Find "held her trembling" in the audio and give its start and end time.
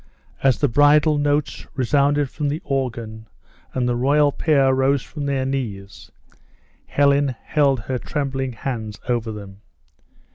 7.43-8.53